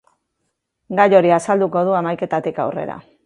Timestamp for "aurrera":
2.67-2.97